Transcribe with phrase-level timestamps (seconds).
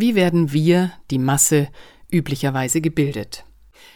[0.00, 1.70] Wie werden wir, die Masse,
[2.08, 3.44] üblicherweise gebildet?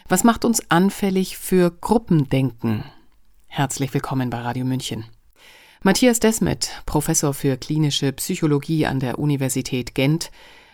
[0.09, 2.83] Was macht uns anfällig für Gruppendenken?
[3.47, 5.05] Herzlich willkommen bei Radio München.
[5.81, 10.29] Matthias Desmet, Professor für klinische Psychologie an der Universität Gent,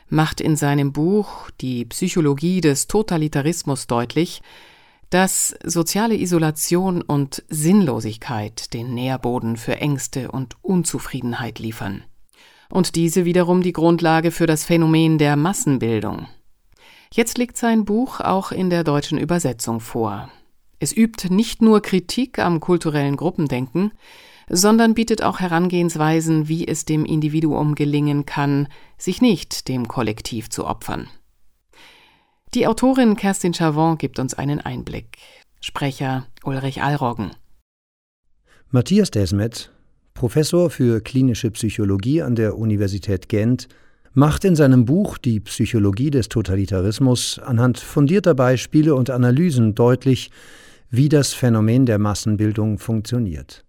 [0.08, 4.42] macht in seinem Buch Die Psychologie des Totalitarismus deutlich,
[5.12, 12.04] dass soziale Isolation und Sinnlosigkeit den Nährboden für Ängste und Unzufriedenheit liefern.
[12.72, 16.28] Und diese wiederum die Grundlage für das Phänomen der Massenbildung.
[17.12, 20.30] Jetzt liegt sein Buch auch in der deutschen Übersetzung vor.
[20.80, 23.92] Es übt nicht nur Kritik am kulturellen Gruppendenken,
[24.50, 30.66] sondern bietet auch Herangehensweisen, wie es dem Individuum gelingen kann, sich nicht dem Kollektiv zu
[30.66, 31.08] opfern.
[32.56, 35.18] Die Autorin Kerstin Chavon gibt uns einen Einblick.
[35.62, 37.32] Sprecher Ulrich Allroggen.
[38.72, 39.72] Matthias Desmet,
[40.20, 43.70] Professor für klinische Psychologie an der Universität Gent,
[44.12, 50.30] macht in seinem Buch Die Psychologie des Totalitarismus anhand fundierter Beispiele und Analysen deutlich,
[50.90, 53.64] wie das Phänomen der Massenbildung funktioniert.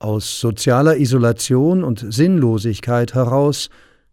[0.00, 3.70] Aus sozialer Isolation und Sinnlosigkeit heraus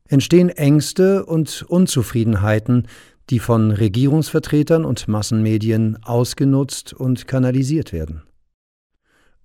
[0.07, 2.87] entstehen Ängste und Unzufriedenheiten,
[3.31, 8.21] die von Regierungsvertretern und Massenmedien ausgenutzt und kanalisiert werden.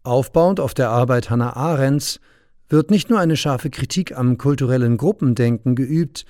[0.02, 2.20] Aufbauend auf der Arbeit Hannah Arendts
[2.68, 6.24] wird nicht nur eine scharfe Kritik am kulturellen Gruppendenken geübt,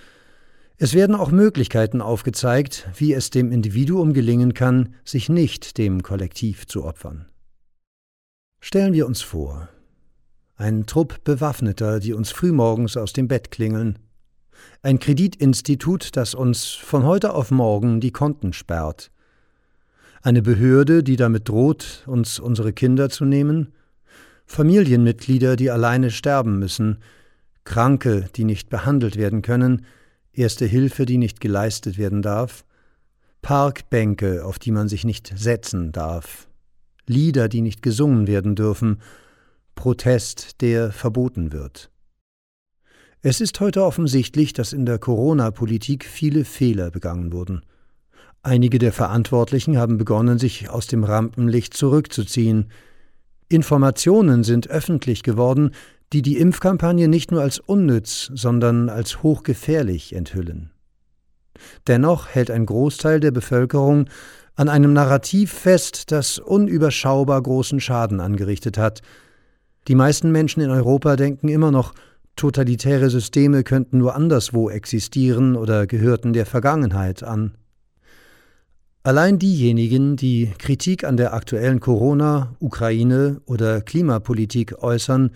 [0.82, 6.66] es werden auch Möglichkeiten aufgezeigt, wie es dem Individuum gelingen kann, sich nicht dem Kollektiv
[6.66, 7.26] zu opfern.
[8.60, 9.68] Stellen wir uns vor,
[10.56, 13.98] ein Trupp Bewaffneter, die uns frühmorgens aus dem Bett klingeln,
[14.82, 19.10] ein Kreditinstitut, das uns von heute auf morgen die Konten sperrt,
[20.22, 23.72] eine Behörde, die damit droht, uns unsere Kinder zu nehmen,
[24.46, 26.98] Familienmitglieder, die alleine sterben müssen,
[27.64, 29.86] Kranke, die nicht behandelt werden können,
[30.32, 32.64] Erste Hilfe, die nicht geleistet werden darf,
[33.42, 36.48] Parkbänke, auf die man sich nicht setzen darf,
[37.06, 39.00] Lieder, die nicht gesungen werden dürfen,
[39.74, 41.90] Protest, der verboten wird.
[43.22, 47.62] Es ist heute offensichtlich, dass in der Corona-Politik viele Fehler begangen wurden.
[48.42, 52.70] Einige der Verantwortlichen haben begonnen, sich aus dem Rampenlicht zurückzuziehen.
[53.48, 55.72] Informationen sind öffentlich geworden,
[56.12, 60.70] die die Impfkampagne nicht nur als unnütz, sondern als hochgefährlich enthüllen.
[61.86, 64.08] Dennoch hält ein Großteil der Bevölkerung
[64.54, 69.02] an einem Narrativ fest, das unüberschaubar großen Schaden angerichtet hat.
[69.86, 71.92] Die meisten Menschen in Europa denken immer noch,
[72.36, 77.52] Totalitäre Systeme könnten nur anderswo existieren oder gehörten der Vergangenheit an.
[79.02, 85.30] Allein diejenigen, die Kritik an der aktuellen Corona, Ukraine oder Klimapolitik äußern,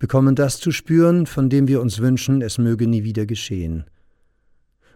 [0.00, 3.84] bekommen das zu spüren, von dem wir uns wünschen, es möge nie wieder geschehen.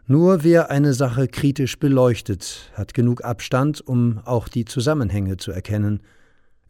[0.09, 6.00] Nur wer eine Sache kritisch beleuchtet, hat genug Abstand, um auch die Zusammenhänge zu erkennen.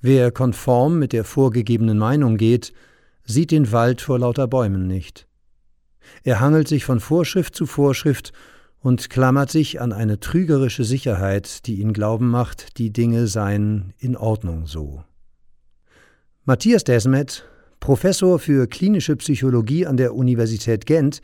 [0.03, 2.75] Wer konform mit der vorgegebenen Meinung geht,
[3.25, 5.27] sieht den Wald vor lauter Bäumen nicht.
[6.22, 8.33] Er hangelt sich von Vorschrift zu Vorschrift
[8.81, 14.17] und klammert sich an eine trügerische Sicherheit, die ihn glauben macht, die Dinge seien in
[14.17, 15.05] Ordnung so.
[16.45, 17.45] Matthias Desmet,
[17.79, 21.21] Professor für klinische Psychologie an der Universität Gent,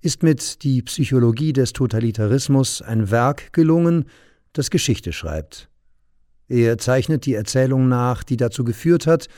[0.00, 4.06] ist mit Die Psychologie des Totalitarismus ein Werk gelungen,
[4.52, 5.68] das Geschichte schreibt.
[6.48, 9.28] Er zeichnet die Erzählung nach, die dazu geführt hat,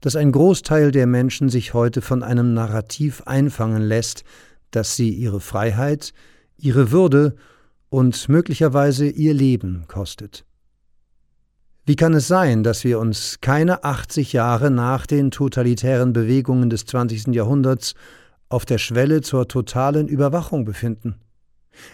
[0.00, 4.24] dass ein Großteil der Menschen sich heute von einem Narrativ einfangen lässt,
[4.70, 6.12] das sie ihre Freiheit,
[6.56, 7.36] ihre Würde
[7.88, 10.44] und möglicherweise ihr Leben kostet.
[11.84, 16.84] Wie kann es sein, dass wir uns keine 80 Jahre nach den totalitären Bewegungen des
[16.84, 17.28] 20.
[17.28, 17.94] Jahrhunderts
[18.48, 21.14] auf der Schwelle zur totalen Überwachung befinden?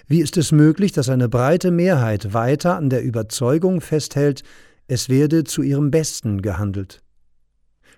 [0.06, 4.42] Wie ist es möglich, dass eine breite Mehrheit weiter an der Überzeugung festhält,
[4.86, 7.02] es werde zu ihrem Besten gehandelt?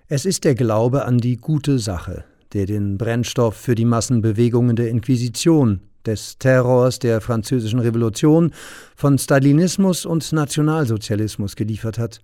[0.07, 4.89] Es ist der Glaube an die gute Sache, der den Brennstoff für die Massenbewegungen der
[4.89, 8.51] Inquisition, des Terrors der französischen Revolution,
[8.95, 12.21] von Stalinismus und Nationalsozialismus geliefert hat.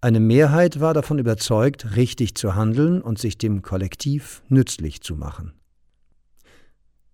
[0.00, 5.54] Eine Mehrheit war davon überzeugt, richtig zu handeln und sich dem Kollektiv nützlich zu machen.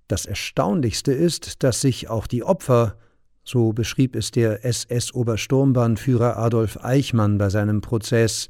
[0.08, 2.96] Das Erstaunlichste ist, dass sich auch die Opfer,
[3.44, 8.49] so beschrieb es der SS-Obersturmbahnführer Adolf Eichmann bei seinem Prozess,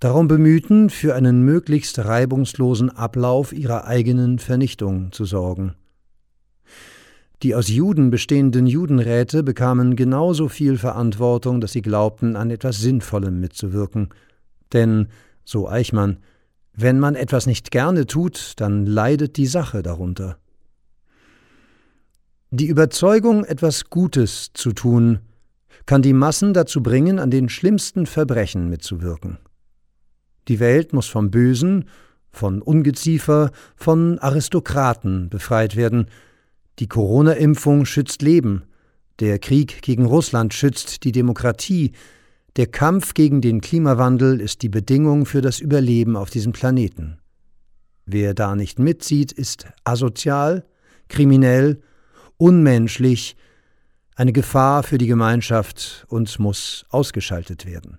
[0.00, 5.74] darum bemühten, für einen möglichst reibungslosen Ablauf ihrer eigenen Vernichtung zu sorgen.
[7.42, 13.40] Die aus Juden bestehenden Judenräte bekamen genauso viel Verantwortung, dass sie glaubten, an etwas Sinnvollem
[13.40, 14.10] mitzuwirken.
[14.72, 15.08] Denn,
[15.44, 16.18] so Eichmann,
[16.72, 20.38] wenn man etwas nicht gerne tut, dann leidet die Sache darunter.
[22.50, 25.18] Die Überzeugung, etwas Gutes zu tun,
[25.84, 29.38] kann die Massen dazu bringen, an den schlimmsten Verbrechen mitzuwirken.
[30.48, 31.86] Die Welt muss vom Bösen,
[32.30, 36.06] von Ungeziefer, von Aristokraten befreit werden.
[36.78, 38.64] Die Corona-Impfung schützt Leben.
[39.20, 41.92] Der Krieg gegen Russland schützt die Demokratie.
[42.56, 47.18] Der Kampf gegen den Klimawandel ist die Bedingung für das Überleben auf diesem Planeten.
[48.04, 50.64] Wer da nicht mitzieht, ist asozial,
[51.08, 51.80] kriminell
[52.36, 53.36] unmenschlich,
[54.16, 57.98] eine Gefahr für die Gemeinschaft und muss ausgeschaltet werden.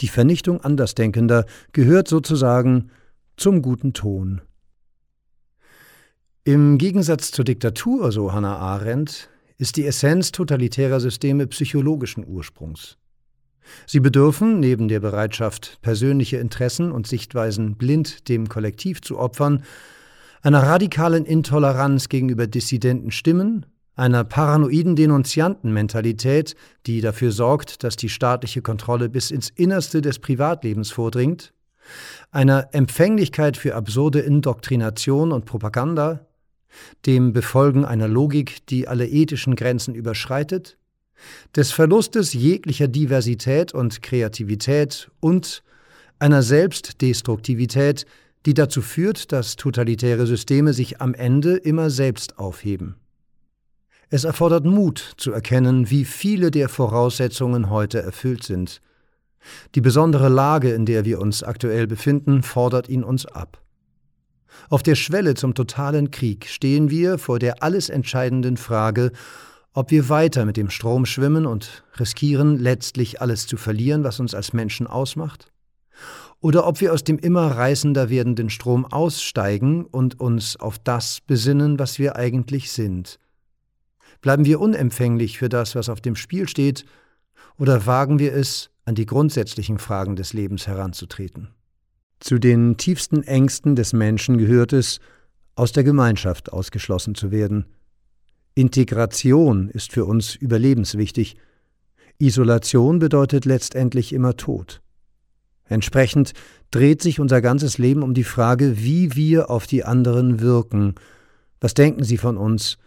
[0.00, 2.90] Die Vernichtung Andersdenkender gehört sozusagen
[3.36, 4.42] zum guten Ton.
[6.46, 9.28] Im Gegensatz zur Diktatur, so Hannah Arendt,
[9.58, 12.98] ist die Essenz totalitärer Systeme psychologischen Ursprungs.
[13.84, 19.64] Sie bedürfen, neben der Bereitschaft, persönliche Interessen und Sichtweisen blind dem Kollektiv zu opfern,
[20.40, 23.66] einer radikalen Intoleranz gegenüber dissidenten Stimmen,
[23.96, 26.54] einer paranoiden Denunziantenmentalität,
[26.86, 31.52] die dafür sorgt, dass die staatliche Kontrolle bis ins Innerste des Privatlebens vordringt,
[32.30, 36.25] einer Empfänglichkeit für absurde Indoktrination und Propaganda,
[37.06, 40.78] dem Befolgen einer Logik, die alle ethischen Grenzen überschreitet,
[41.54, 45.62] des Verlustes jeglicher Diversität und Kreativität und
[46.18, 48.06] einer Selbstdestruktivität,
[48.44, 52.96] die dazu führt, dass totalitäre Systeme sich am Ende immer selbst aufheben.
[54.08, 58.80] Es erfordert Mut zu erkennen, wie viele der Voraussetzungen heute erfüllt sind.
[59.74, 63.60] Die besondere Lage, in der wir uns aktuell befinden, fordert ihn uns ab.
[64.68, 69.12] Auf der Schwelle zum totalen Krieg stehen wir vor der alles entscheidenden Frage,
[69.72, 74.34] ob wir weiter mit dem Strom schwimmen und riskieren, letztlich alles zu verlieren, was uns
[74.34, 75.52] als Menschen ausmacht,
[76.40, 81.78] oder ob wir aus dem immer reißender werdenden Strom aussteigen und uns auf das besinnen,
[81.78, 83.18] was wir eigentlich sind.
[84.20, 86.84] Bleiben wir unempfänglich für das, was auf dem Spiel steht,
[87.58, 91.55] oder wagen wir es, an die grundsätzlichen Fragen des Lebens heranzutreten?
[92.20, 95.00] Zu den tiefsten Ängsten des Menschen gehört es,
[95.54, 97.66] aus der Gemeinschaft ausgeschlossen zu werden.
[98.54, 101.36] Integration ist für uns überlebenswichtig.
[102.18, 104.80] Isolation bedeutet letztendlich immer Tod.
[105.64, 106.32] Entsprechend
[106.70, 110.94] dreht sich unser ganzes Leben um die Frage, wie wir auf die anderen wirken.
[111.60, 112.78] Was denken sie von uns?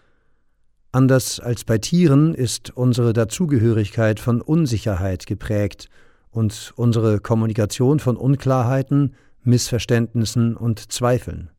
[0.92, 5.90] Anders als bei Tieren ist unsere Dazugehörigkeit von Unsicherheit geprägt
[6.32, 11.50] und unsere Kommunikation von Unklarheiten, Missverständnissen und Zweifeln.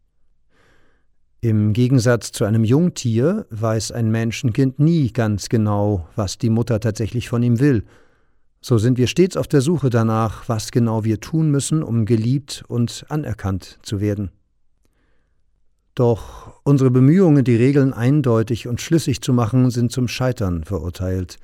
[1.40, 7.28] Im Gegensatz zu einem Jungtier weiß ein Menschenkind nie ganz genau, was die Mutter tatsächlich
[7.28, 7.84] von ihm will–
[8.62, 12.62] so sind wir stets auf der Suche danach, was genau wir tun müssen, um geliebt
[12.68, 14.30] und anerkannt zu werden.
[15.94, 21.38] Doch unsere Bemühungen, die Regeln eindeutig und schlüssig zu machen, sind zum Scheitern verurteilt.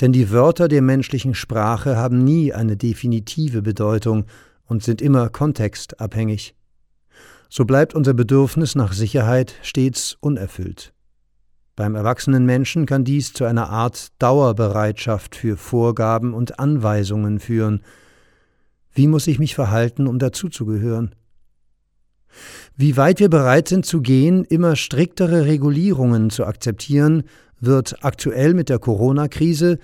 [0.00, 4.26] Denn die Wörter der menschlichen Sprache haben nie eine definitive Bedeutung
[4.66, 6.54] und sind immer kontextabhängig.
[7.48, 10.92] So bleibt unser Bedürfnis nach Sicherheit stets unerfüllt.
[11.76, 17.82] Beim erwachsenen Menschen kann dies zu einer Art Dauerbereitschaft für Vorgaben und Anweisungen führen.
[18.92, 21.16] Wie muss ich mich verhalten, um dazuzugehören?
[22.76, 27.24] Wie weit wir bereit sind zu gehen, immer striktere Regulierungen zu akzeptieren,
[27.66, 29.78] wird aktuell mit der Corona-Krise,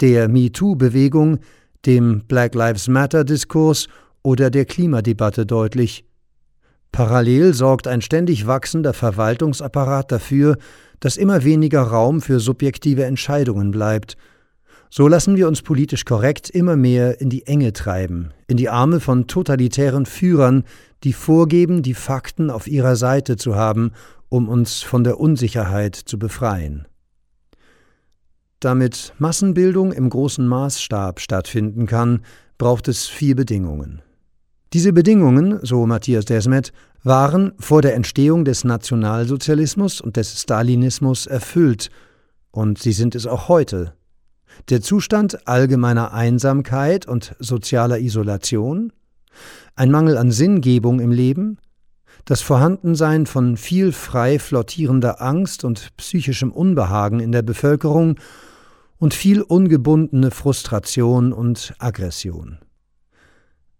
[0.00, 1.38] der MeToo-Bewegung,
[1.86, 3.88] dem Black Lives Matter-Diskurs
[4.22, 6.04] oder der Klimadebatte deutlich.
[6.92, 10.56] Parallel sorgt ein ständig wachsender Verwaltungsapparat dafür,
[11.00, 14.16] dass immer weniger Raum für subjektive Entscheidungen bleibt.
[14.90, 19.00] So lassen wir uns politisch korrekt immer mehr in die Enge treiben, in die Arme
[19.00, 20.62] von totalitären Führern,
[21.02, 23.90] die vorgeben, die Fakten auf ihrer Seite zu haben,
[24.28, 26.86] um uns von der Unsicherheit zu befreien.
[28.64, 32.20] Damit Massenbildung im großen Maßstab stattfinden kann,
[32.56, 34.00] braucht es vier Bedingungen.
[34.72, 41.90] Diese Bedingungen, so Matthias Desmet, waren vor der Entstehung des Nationalsozialismus und des Stalinismus erfüllt,
[42.52, 43.92] und sie sind es auch heute.
[44.70, 48.94] Der Zustand allgemeiner Einsamkeit und sozialer Isolation,
[49.76, 51.58] ein Mangel an Sinngebung im Leben,
[52.24, 58.16] das Vorhandensein von viel frei flottierender Angst und psychischem Unbehagen in der Bevölkerung
[58.98, 62.58] und viel ungebundene Frustration und Aggression.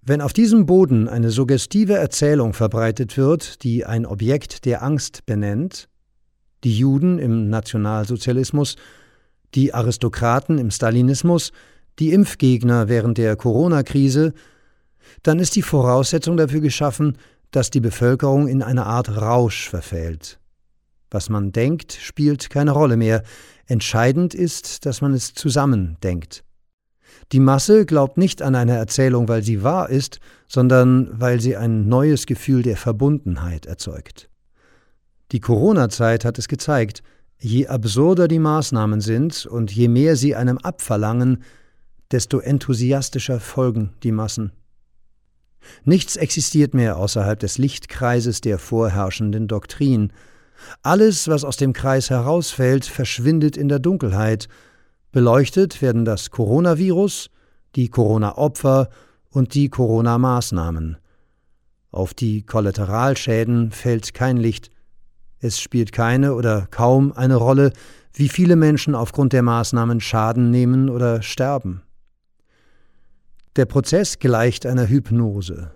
[0.02, 5.88] Wenn auf diesem Boden eine suggestive Erzählung verbreitet wird, die ein Objekt der Angst benennt,
[6.62, 8.76] die Juden im Nationalsozialismus,
[9.54, 11.52] die Aristokraten im Stalinismus,
[11.98, 14.34] die Impfgegner während der Corona-Krise,
[15.22, 17.16] dann ist die Voraussetzung dafür geschaffen,
[17.50, 20.38] dass die Bevölkerung in eine Art Rausch verfällt.
[21.14, 23.22] Was man denkt, spielt keine Rolle mehr.
[23.66, 26.42] Entscheidend ist, dass man es zusammen denkt.
[27.30, 30.18] Die Masse glaubt nicht an eine Erzählung, weil sie wahr ist,
[30.48, 34.28] sondern weil sie ein neues Gefühl der Verbundenheit erzeugt.
[35.30, 37.04] Die Corona-Zeit hat es gezeigt,
[37.38, 41.44] je absurder die Maßnahmen sind und je mehr sie einem abverlangen,
[42.10, 44.50] desto enthusiastischer folgen die Massen.
[45.84, 50.12] Nichts existiert mehr außerhalb des Lichtkreises der vorherrschenden Doktrin.
[50.82, 54.48] Alles, was aus dem Kreis herausfällt, verschwindet in der Dunkelheit.
[55.12, 57.30] Beleuchtet werden das Coronavirus,
[57.76, 58.88] die Corona-Opfer
[59.30, 60.96] und die Corona-Maßnahmen.
[61.90, 64.70] Auf die Kollateralschäden fällt kein Licht.
[65.38, 67.72] Es spielt keine oder kaum eine Rolle,
[68.14, 71.82] wie viele Menschen aufgrund der Maßnahmen Schaden nehmen oder sterben.
[73.56, 75.73] Der Prozess gleicht einer Hypnose.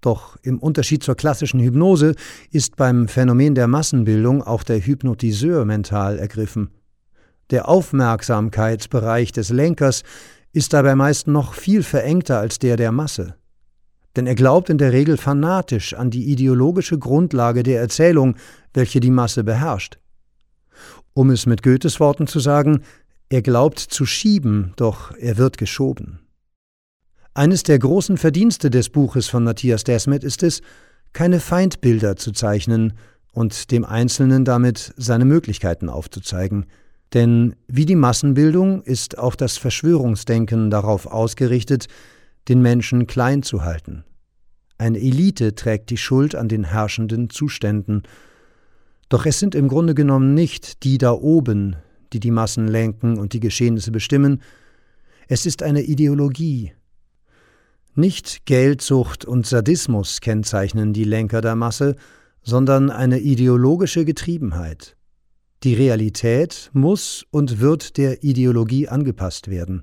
[0.00, 2.14] Doch im Unterschied zur klassischen Hypnose
[2.50, 6.70] ist beim Phänomen der Massenbildung auch der Hypnotiseur mental ergriffen.
[7.50, 10.02] Der Aufmerksamkeitsbereich des Lenkers
[10.52, 13.34] ist dabei meist noch viel verengter als der der Masse.
[14.16, 18.36] Denn er glaubt in der Regel fanatisch an die ideologische Grundlage der Erzählung,
[18.72, 19.98] welche die Masse beherrscht.
[21.12, 22.82] Um es mit Goethes Worten zu sagen,
[23.28, 26.20] er glaubt zu schieben, doch er wird geschoben.
[27.32, 30.62] Eines der großen Verdienste des Buches von Matthias Desmet ist es,
[31.12, 32.94] keine Feindbilder zu zeichnen
[33.32, 36.66] und dem Einzelnen damit seine Möglichkeiten aufzuzeigen.
[37.14, 41.86] Denn wie die Massenbildung ist auch das Verschwörungsdenken darauf ausgerichtet,
[42.48, 44.04] den Menschen klein zu halten.
[44.76, 48.02] Eine Elite trägt die Schuld an den herrschenden Zuständen.
[49.08, 51.76] Doch es sind im Grunde genommen nicht die da oben,
[52.12, 54.42] die die Massen lenken und die Geschehnisse bestimmen,
[55.28, 56.72] es ist eine Ideologie,
[57.94, 61.96] nicht Geldsucht und Sadismus kennzeichnen die Lenker der Masse,
[62.42, 64.96] sondern eine ideologische Getriebenheit.
[65.62, 69.82] Die Realität muss und wird der Ideologie angepasst werden.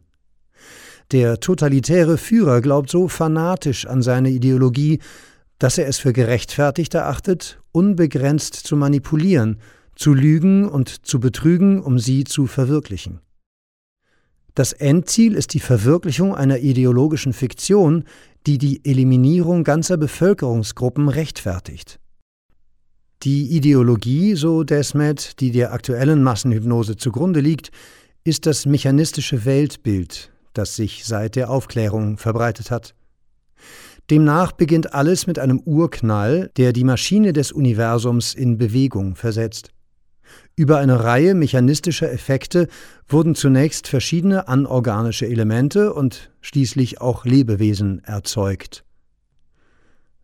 [1.12, 5.00] Der totalitäre Führer glaubt so fanatisch an seine Ideologie,
[5.60, 9.60] dass er es für gerechtfertigt erachtet, unbegrenzt zu manipulieren,
[9.96, 13.22] zu lügen und zu betrügen, um sie zu verwirklichen.
[14.58, 18.06] Das Endziel ist die Verwirklichung einer ideologischen Fiktion,
[18.48, 22.00] die die Eliminierung ganzer Bevölkerungsgruppen rechtfertigt.
[23.22, 27.70] Die Ideologie, so Desmet, die der aktuellen Massenhypnose zugrunde liegt,
[28.24, 32.96] ist das mechanistische Weltbild, das sich seit der Aufklärung verbreitet hat.
[34.10, 39.70] Demnach beginnt alles mit einem Urknall, der die Maschine des Universums in Bewegung versetzt.
[40.60, 42.68] Über eine Reihe mechanistischer Effekte
[43.08, 48.84] wurden zunächst verschiedene anorganische Elemente und schließlich auch Lebewesen erzeugt.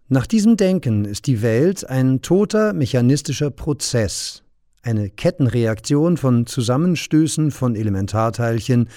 [0.08, 4.42] Nach diesem Denken ist die Welt ein toter mechanistischer Prozess,
[4.82, 8.90] eine Kettenreaktion von Zusammenstößen von Elementarteilchen,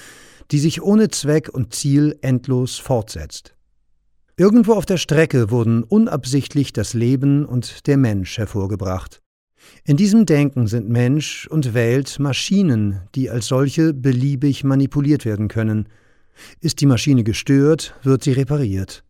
[0.49, 3.53] die sich ohne Zweck und Ziel endlos fortsetzt.
[4.37, 9.21] Irgendwo auf der Strecke wurden unabsichtlich das Leben und der Mensch hervorgebracht.
[9.83, 15.87] In diesem Denken sind Mensch und Welt Maschinen, die als solche beliebig manipuliert werden können.
[16.59, 19.03] Ist die Maschine gestört, wird sie repariert.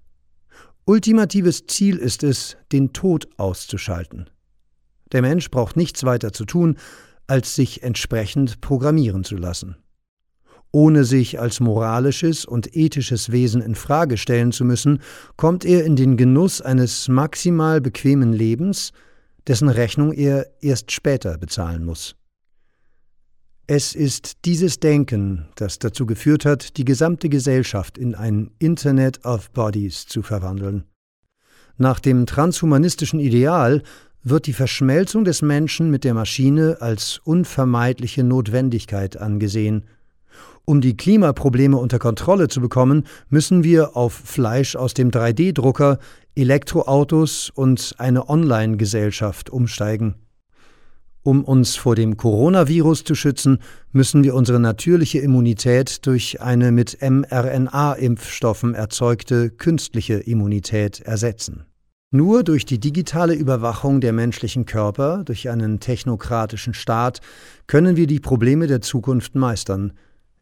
[0.85, 4.29] Ultimatives Ziel ist es, den Tod auszuschalten.
[5.11, 6.77] Der Mensch braucht nichts weiter zu tun,
[7.27, 9.75] als sich entsprechend programmieren zu lassen.
[10.71, 15.01] Ohne sich als moralisches und ethisches Wesen in Frage stellen zu müssen,
[15.35, 18.91] kommt er in den Genuss eines maximal bequemen Lebens,
[19.47, 22.15] dessen Rechnung er erst später bezahlen muss.
[23.69, 29.51] Es ist dieses Denken, das dazu geführt hat, die gesamte Gesellschaft in ein Internet of
[29.51, 30.85] Bodies zu verwandeln.
[31.77, 33.83] Nach dem transhumanistischen Ideal
[34.23, 39.85] wird die Verschmelzung des Menschen mit der Maschine als unvermeidliche Notwendigkeit angesehen.
[40.69, 45.97] Um die Klimaprobleme unter Kontrolle zu bekommen, müssen wir auf Fleisch aus dem 3D-Drucker
[46.35, 50.15] Elektroautos und eine Online-Gesellschaft umsteigen.
[51.23, 53.59] Um uns vor dem Coronavirus zu schützen,
[53.93, 61.65] müssen wir unsere natürliche Immunität durch eine mit mRNA-Impfstoffen erzeugte künstliche Immunität ersetzen.
[62.11, 67.21] Nur durch die digitale Überwachung der menschlichen Körper durch einen technokratischen Staat
[67.67, 69.93] können wir die Probleme der Zukunft meistern.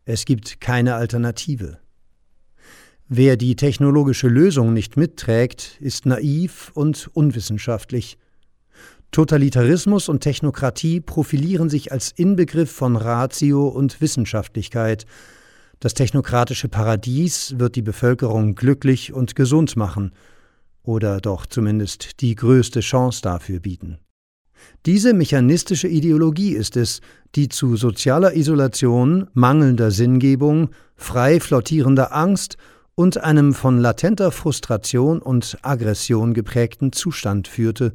[0.07, 1.79] Es gibt keine Alternative.
[3.07, 8.19] Wer die technologische Lösung nicht mitträgt, ist naiv und unwissenschaftlich.
[9.09, 15.07] Totalitarismus und Technokratie profilieren sich als Inbegriff von Ratio und Wissenschaftlichkeit.
[15.79, 20.11] Das technokratische Paradies wird die Bevölkerung glücklich und gesund machen,
[20.83, 23.97] oder doch zumindest die größte Chance dafür bieten.
[24.85, 27.01] Diese mechanistische Ideologie ist es,
[27.35, 32.57] die zu sozialer Isolation, mangelnder Sinngebung, frei flottierender Angst
[32.95, 37.93] und einem von latenter Frustration und Aggression geprägten Zustand führte.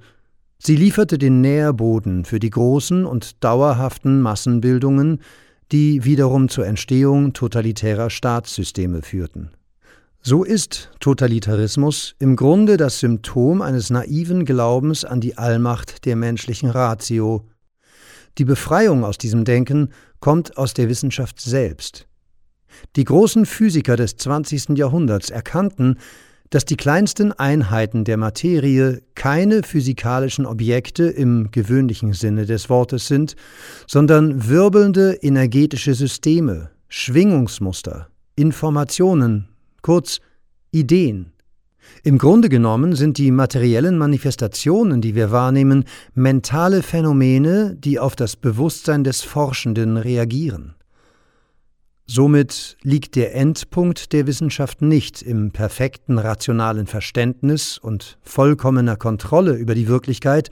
[0.58, 5.20] Sie lieferte den Nährboden für die großen und dauerhaften Massenbildungen,
[5.72, 9.50] die wiederum zur Entstehung totalitärer Staatssysteme führten.
[10.22, 16.68] So ist Totalitarismus im Grunde das Symptom eines naiven Glaubens an die Allmacht der menschlichen
[16.68, 17.48] Ratio.
[18.36, 19.88] Die Befreiung aus diesem Denken
[20.20, 22.06] kommt aus der Wissenschaft selbst.
[22.96, 24.76] Die großen Physiker des 20.
[24.76, 25.96] Jahrhunderts erkannten,
[26.50, 33.36] dass die kleinsten Einheiten der Materie keine physikalischen Objekte im gewöhnlichen Sinne des Wortes sind,
[33.86, 39.49] sondern wirbelnde energetische Systeme, Schwingungsmuster, Informationen,
[39.82, 40.20] kurz
[40.70, 41.32] Ideen.
[42.02, 45.84] Im Grunde genommen sind die materiellen Manifestationen, die wir wahrnehmen,
[46.14, 50.74] mentale Phänomene, die auf das Bewusstsein des Forschenden reagieren.
[52.06, 59.76] Somit liegt der Endpunkt der Wissenschaft nicht im perfekten rationalen Verständnis und vollkommener Kontrolle über
[59.76, 60.50] die Wirklichkeit,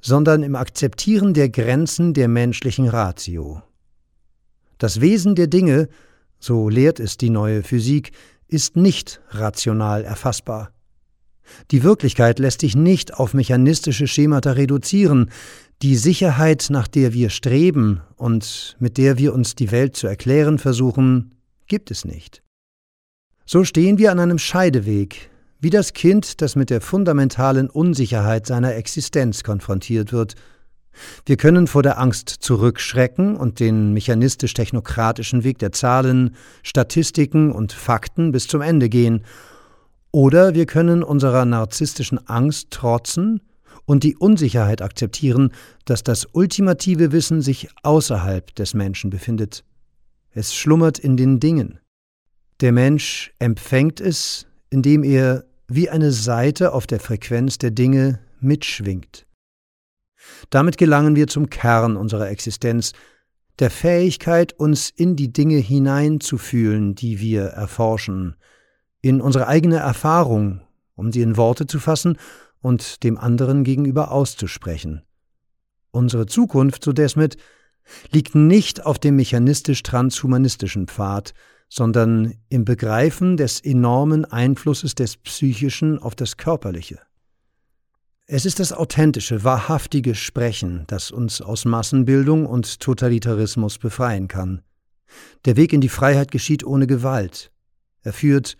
[0.00, 3.62] sondern im Akzeptieren der Grenzen der menschlichen Ratio.
[4.78, 5.88] Das Wesen der Dinge,
[6.38, 8.12] so lehrt es die neue Physik,
[8.50, 10.72] ist nicht rational erfassbar.
[11.70, 15.30] Die Wirklichkeit lässt sich nicht auf mechanistische Schemata reduzieren,
[15.82, 20.58] die Sicherheit, nach der wir streben und mit der wir uns die Welt zu erklären
[20.58, 21.34] versuchen,
[21.66, 22.42] gibt es nicht.
[23.46, 28.74] So stehen wir an einem Scheideweg, wie das Kind, das mit der fundamentalen Unsicherheit seiner
[28.74, 30.34] Existenz konfrontiert wird.
[31.24, 38.32] Wir können vor der Angst zurückschrecken und den mechanistisch-technokratischen Weg der Zahlen, Statistiken und Fakten
[38.32, 39.24] bis zum Ende gehen,
[40.12, 43.40] oder wir können unserer narzisstischen Angst trotzen
[43.84, 45.52] und die Unsicherheit akzeptieren,
[45.84, 49.64] dass das ultimative Wissen sich außerhalb des Menschen befindet.
[50.32, 51.78] Es schlummert in den Dingen.
[52.60, 59.26] Der Mensch empfängt es, indem er wie eine Saite auf der Frequenz der Dinge mitschwingt.
[60.50, 62.92] Damit gelangen wir zum Kern unserer Existenz,
[63.58, 68.36] der Fähigkeit, uns in die Dinge hineinzufühlen, die wir erforschen,
[69.02, 70.62] in unsere eigene Erfahrung,
[70.94, 72.16] um sie in Worte zu fassen
[72.62, 75.02] und dem anderen gegenüber auszusprechen.
[75.90, 77.36] Unsere Zukunft, so Desmet,
[78.12, 81.34] liegt nicht auf dem mechanistisch-transhumanistischen Pfad,
[81.68, 87.00] sondern im Begreifen des enormen Einflusses des Psychischen auf das Körperliche.
[88.32, 94.62] Es ist das authentische, wahrhaftige Sprechen, das uns aus Massenbildung und Totalitarismus befreien kann.
[95.46, 97.50] Der Weg in die Freiheit geschieht ohne Gewalt.
[98.02, 98.56] Er führt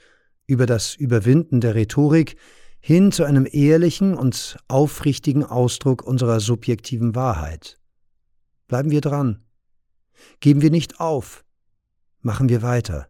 [0.48, 2.34] über das Überwinden der Rhetorik
[2.80, 7.78] hin zu einem ehrlichen und aufrichtigen Ausdruck unserer subjektiven Wahrheit.
[8.66, 9.44] Bleiben wir dran.
[10.40, 11.44] Geben wir nicht auf.
[12.22, 13.06] Machen wir weiter.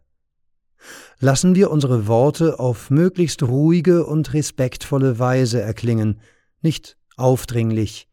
[1.19, 6.21] Lassen wir unsere Worte auf möglichst ruhige und respektvolle Weise erklingen,
[6.61, 8.07] nicht aufdringlich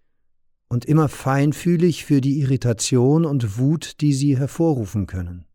[0.69, 5.47] und immer feinfühlig für die Irritation und Wut, die sie hervorrufen können.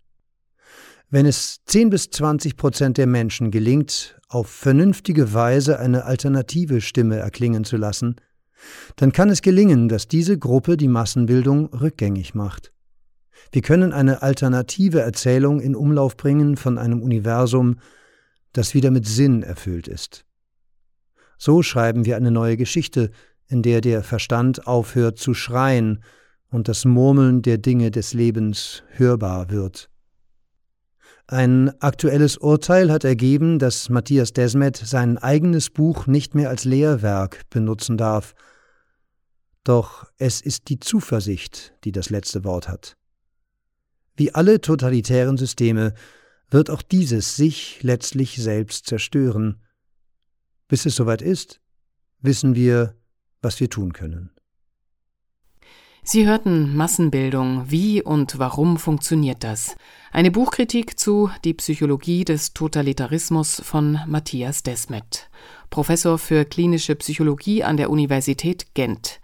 [1.09, 7.17] Wenn es 10 bis 20 Prozent der Menschen gelingt, auf vernünftige Weise eine alternative Stimme
[7.17, 8.15] erklingen zu lassen,
[8.95, 12.73] dann kann es gelingen, dass diese Gruppe die Massenbildung rückgängig macht.
[13.51, 17.77] Wir können eine alternative Erzählung in Umlauf bringen von einem Universum,
[18.53, 20.25] das wieder mit Sinn erfüllt ist.
[21.45, 23.11] So schreiben wir eine neue Geschichte,
[23.47, 26.01] in der der Verstand aufhört zu schreien
[26.49, 29.89] und das Murmeln der Dinge des Lebens hörbar wird.
[31.27, 37.41] Ein aktuelles Urteil hat ergeben, dass Matthias Desmet sein eigenes Buch nicht mehr als Lehrwerk
[37.49, 38.35] benutzen darf.
[39.65, 42.95] Doch es ist die Zuversicht, die das letzte Wort hat.
[44.15, 45.93] Wie alle totalitären Systeme
[46.49, 49.62] wird auch dieses sich letztlich selbst zerstören.
[50.67, 51.59] Bis es soweit ist,
[52.21, 52.95] wissen wir,
[53.41, 54.33] was wir tun können.
[56.05, 57.71] Sie hörten Massenbildung.
[57.71, 59.77] Wie und warum funktioniert das?
[60.11, 65.29] Eine Buchkritik zu Die Psychologie des Totalitarismus von Matthias Desmet,
[65.69, 69.21] Professor für klinische Psychologie an der Universität Gent.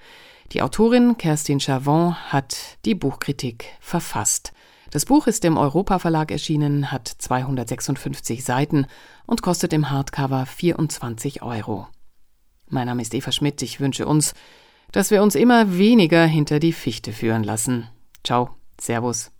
[0.53, 4.53] Die Autorin Kerstin Chavon hat die Buchkritik verfasst.
[4.91, 8.87] Das Buch ist im Europa Verlag erschienen, hat 256 Seiten
[9.25, 11.87] und kostet im Hardcover 24 Euro.
[12.67, 13.61] Mein Name ist Eva Schmidt.
[13.61, 14.33] Ich wünsche uns
[14.91, 17.87] dass wir uns immer weniger hinter die Fichte führen lassen.
[18.23, 18.49] Ciao,
[18.79, 19.31] Servus.